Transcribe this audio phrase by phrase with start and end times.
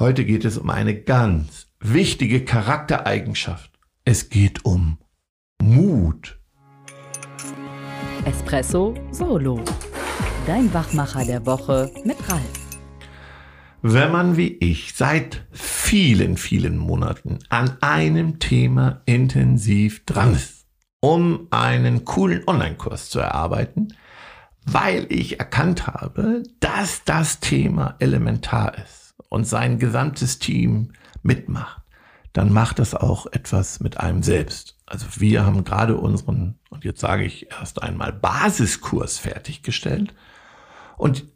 [0.00, 3.72] Heute geht es um eine ganz wichtige Charaktereigenschaft.
[4.04, 4.98] Es geht um
[5.60, 6.38] Mut.
[8.24, 9.60] Espresso Solo.
[10.46, 12.42] Dein Wachmacher der Woche mit Ralf.
[13.82, 20.68] Wenn man wie ich seit vielen, vielen Monaten an einem Thema intensiv dran ist,
[21.00, 23.94] um einen coolen Online-Kurs zu erarbeiten,
[24.64, 28.97] weil ich erkannt habe, dass das Thema elementar ist
[29.28, 30.92] und sein gesamtes Team
[31.22, 31.82] mitmacht,
[32.32, 34.78] dann macht das auch etwas mit einem selbst.
[34.86, 40.14] Also wir haben gerade unseren, und jetzt sage ich erst einmal, Basiskurs fertiggestellt.
[40.96, 41.26] Und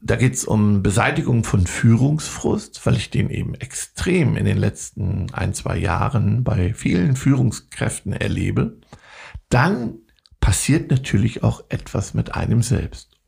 [0.00, 5.32] da geht es um Beseitigung von Führungsfrust, weil ich den eben extrem in den letzten
[5.32, 8.78] ein, zwei Jahren bei vielen Führungskräften erlebe.
[9.48, 9.98] Dann
[10.40, 13.18] passiert natürlich auch etwas mit einem selbst.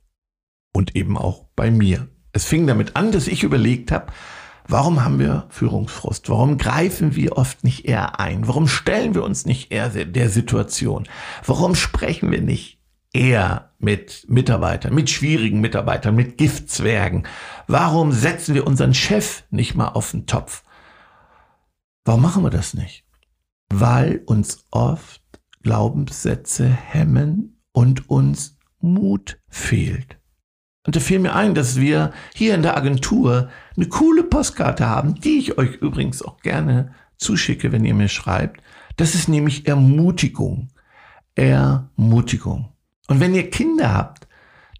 [0.72, 2.08] Und eben auch bei mir.
[2.32, 4.06] Es fing damit an, dass ich überlegt habe,
[4.66, 6.30] warum haben wir Führungsfrust?
[6.30, 8.48] Warum greifen wir oft nicht eher ein?
[8.48, 11.06] Warum stellen wir uns nicht eher der Situation?
[11.44, 12.80] Warum sprechen wir nicht
[13.12, 17.24] eher mit Mitarbeitern, mit schwierigen Mitarbeitern, mit Giftzwergen?
[17.66, 20.64] Warum setzen wir unseren Chef nicht mal auf den Topf?
[22.04, 23.04] Warum machen wir das nicht?
[23.68, 25.22] Weil uns oft
[25.62, 30.21] Glaubenssätze hemmen und uns Mut fehlt.
[30.84, 35.14] Und da fiel mir ein, dass wir hier in der Agentur eine coole Postkarte haben,
[35.14, 38.62] die ich euch übrigens auch gerne zuschicke, wenn ihr mir schreibt.
[38.96, 40.68] Das ist nämlich Ermutigung.
[41.34, 42.72] Ermutigung.
[43.06, 44.26] Und wenn ihr Kinder habt,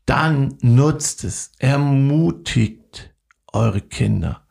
[0.06, 3.14] dann nutzt es, ermutigt
[3.52, 4.46] eure Kinder.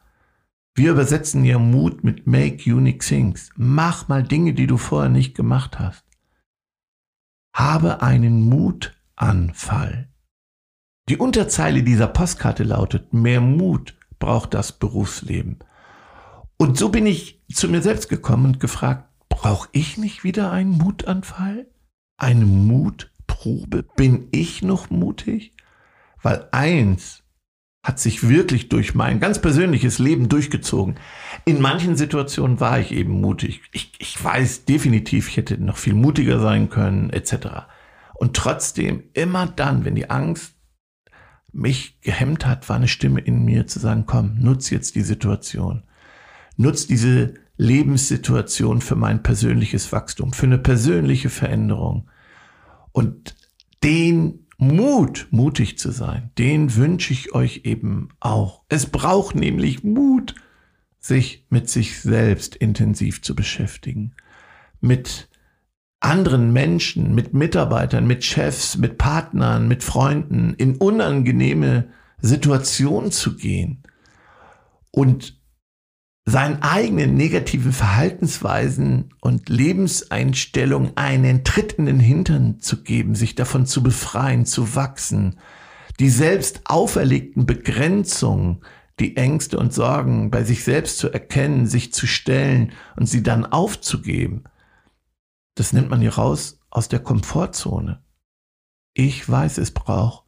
[0.74, 3.50] Wir übersetzen ja Mut mit Make Unique Things.
[3.56, 6.06] Mach mal Dinge, die du vorher nicht gemacht hast.
[7.54, 10.11] Habe einen Mutanfall.
[11.10, 15.60] Die Unterzeile dieser Postkarte lautet, mehr Mut braucht das Berufsleben.
[16.58, 20.72] Und so bin ich zu mir selbst gekommen und gefragt, brauche ich nicht wieder einen
[20.72, 21.66] Mutanfall?
[22.18, 23.84] Eine Mutprobe?
[23.96, 25.54] Bin ich noch mutig?
[26.22, 27.24] Weil eins
[27.84, 30.96] hat sich wirklich durch mein ganz persönliches Leben durchgezogen.
[31.46, 33.62] In manchen Situationen war ich eben mutig.
[33.74, 37.66] Ich, ich weiß definitiv, ich hätte noch viel mutiger sein können, etc.
[38.14, 40.54] Und trotzdem, immer dann, wenn die Angst
[41.54, 45.84] mich gehemmt hat, war eine Stimme in mir zu sagen, komm, nutz jetzt die Situation.
[46.58, 52.10] Nutz diese Lebenssituation für mein persönliches Wachstum, für eine persönliche Veränderung.
[52.92, 53.36] Und
[53.84, 58.62] den Mut, mutig zu sein, den wünsche ich euch eben auch.
[58.70, 60.36] Es braucht nämlich Mut,
[61.00, 64.14] sich mit sich selbst intensiv zu beschäftigen,
[64.80, 65.30] mit
[66.02, 71.90] anderen Menschen, mit Mitarbeitern, mit Chefs, mit Partnern, mit Freunden in unangenehme
[72.20, 73.84] Situationen zu gehen
[74.92, 75.40] und
[76.26, 83.66] seinen eigenen negativen Verhaltensweisen und Lebenseinstellungen einen Tritt in den Hintern zu geben, sich davon
[83.66, 85.40] zu befreien, zu wachsen,
[86.00, 88.62] die selbst auferlegten Begrenzungen,
[89.00, 93.46] die Ängste und Sorgen bei sich selbst zu erkennen, sich zu stellen und sie dann
[93.46, 94.44] aufzugeben
[95.62, 98.02] das nennt man hier raus aus der Komfortzone.
[98.96, 100.26] Ich weiß, es braucht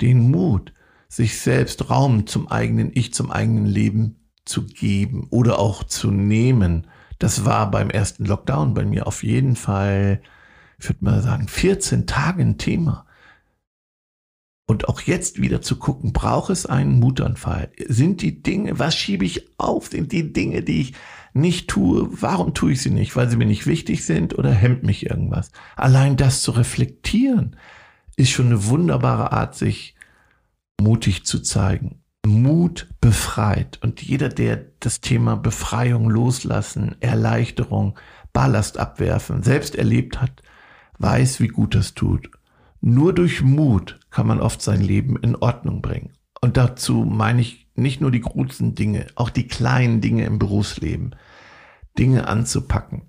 [0.00, 0.72] den Mut,
[1.08, 6.86] sich selbst Raum zum eigenen Ich, zum eigenen Leben zu geben oder auch zu nehmen.
[7.18, 10.22] Das war beim ersten Lockdown bei mir auf jeden Fall,
[10.78, 13.06] ich würde mal sagen, 14 Tage ein Thema.
[14.68, 17.72] Und auch jetzt wieder zu gucken, braucht es einen Mutanfall?
[17.88, 19.88] Sind die Dinge, was schiebe ich auf?
[19.88, 20.94] Sind die Dinge, die ich
[21.36, 23.14] nicht tue, warum tue ich sie nicht?
[23.16, 25.50] Weil sie mir nicht wichtig sind oder hemmt mich irgendwas?
[25.76, 27.56] Allein das zu reflektieren
[28.16, 29.94] ist schon eine wunderbare Art, sich
[30.80, 32.02] mutig zu zeigen.
[32.26, 33.78] Mut befreit.
[33.82, 37.98] Und jeder, der das Thema Befreiung loslassen, Erleichterung,
[38.32, 40.42] Ballast abwerfen, selbst erlebt hat,
[40.98, 42.30] weiß, wie gut das tut.
[42.80, 46.12] Nur durch Mut kann man oft sein Leben in Ordnung bringen.
[46.40, 51.14] Und dazu meine ich nicht nur die großen Dinge, auch die kleinen Dinge im Berufsleben.
[51.96, 53.02] Dinge anzupacken.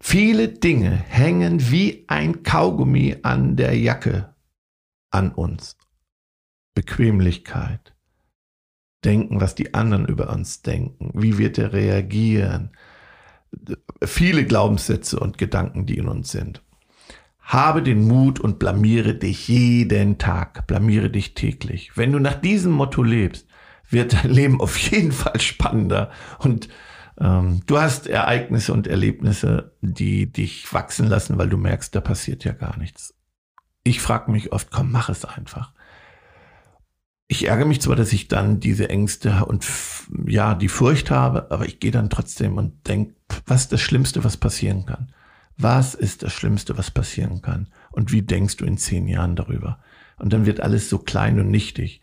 [0.00, 4.34] Viele Dinge hängen wie ein Kaugummi an der Jacke
[5.10, 5.76] an uns.
[6.74, 7.94] Bequemlichkeit.
[9.04, 11.10] Denken, was die anderen über uns denken.
[11.14, 12.70] Wie wird er reagieren?
[14.02, 16.62] Viele Glaubenssätze und Gedanken, die in uns sind.
[17.40, 21.96] Habe den Mut und blamiere dich jeden Tag, blamiere dich täglich.
[21.96, 23.46] Wenn du nach diesem Motto lebst,
[23.88, 26.68] wird dein Leben auf jeden Fall spannender und
[27.24, 32.52] du hast Ereignisse und Erlebnisse, die dich wachsen lassen, weil du merkst, da passiert ja
[32.52, 33.14] gar nichts.
[33.84, 35.72] Ich frage mich oft, komm, mach es einfach.
[37.28, 39.66] ich ärgere mich zwar, dass ich dann diese Ängste und
[40.26, 43.14] ja, die Furcht habe, aber ich gehe dann trotzdem und denke,
[43.46, 45.12] was ist das Schlimmste, was passieren kann?
[45.56, 47.68] Was ist das Schlimmste, was passieren kann?
[47.90, 49.78] Und wie denkst du in zehn Jahren darüber?
[50.18, 52.02] Und dann wird alles so klein und nichtig.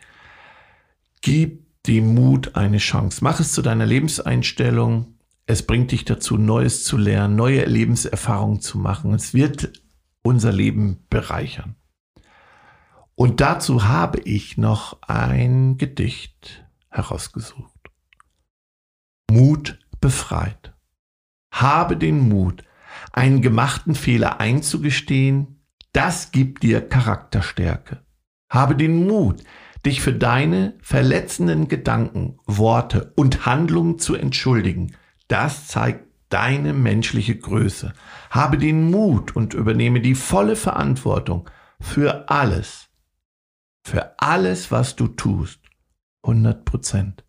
[1.22, 3.24] Gib dem Mut eine Chance.
[3.24, 5.16] Mach es zu deiner Lebenseinstellung.
[5.46, 9.14] Es bringt dich dazu, Neues zu lernen, neue Lebenserfahrungen zu machen.
[9.14, 9.82] Es wird
[10.22, 11.76] unser Leben bereichern.
[13.16, 17.90] Und dazu habe ich noch ein Gedicht herausgesucht.
[19.30, 20.74] Mut befreit.
[21.52, 22.64] Habe den Mut,
[23.12, 28.04] einen gemachten Fehler einzugestehen, das gibt dir Charakterstärke.
[28.50, 29.44] Habe den Mut,
[29.86, 34.96] dich für deine verletzenden Gedanken, Worte und Handlungen zu entschuldigen.
[35.28, 37.94] Das zeigt deine menschliche Größe.
[38.30, 41.50] Habe den Mut und übernehme die volle Verantwortung
[41.80, 42.90] für alles,
[43.84, 45.60] für alles, was du tust.
[46.24, 47.24] 100 Prozent.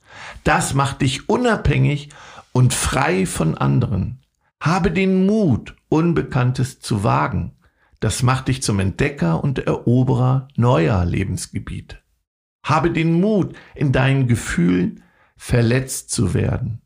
[0.45, 2.09] Das macht dich unabhängig
[2.53, 4.23] und frei von anderen.
[4.61, 7.57] Habe den Mut, Unbekanntes zu wagen.
[8.01, 12.00] Das macht dich zum Entdecker und Eroberer neuer Lebensgebiete.
[12.71, 15.03] Habe den Mut, in deinen Gefühlen
[15.37, 16.83] verletzt zu werden.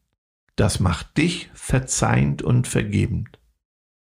[0.57, 3.39] Das macht dich verzeihend und vergebend.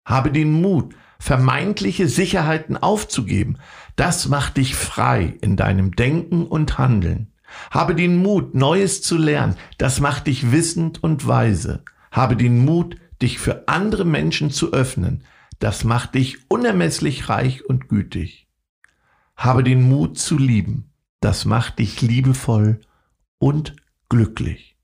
[0.03, 3.59] Habe den Mut, vermeintliche Sicherheiten aufzugeben.
[3.97, 7.35] Das macht dich frei in deinem Denken und Handeln.
[7.71, 9.57] Habe den Mut, Neues zu lernen.
[9.77, 11.85] Das macht dich wissend und weise.
[12.11, 15.23] Habe den Mut, dich für andere Menschen zu öffnen.
[15.59, 18.49] Das macht dich unermesslich reich und gütig.
[19.37, 20.88] Habe den Mut zu lieben.
[21.21, 22.81] Das macht dich liebevoll
[23.39, 23.77] und
[24.09, 24.77] glücklich.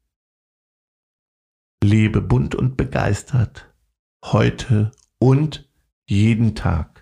[1.82, 3.72] Lebe bunt und begeistert,
[4.24, 5.68] heute und
[6.06, 6.93] jeden Tag.